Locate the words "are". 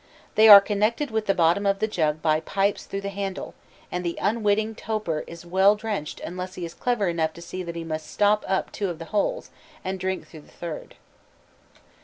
0.49-0.59